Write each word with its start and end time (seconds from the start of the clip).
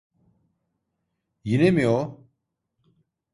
Yine 1.43 1.71
mi 1.71 1.87
o? 1.87 2.25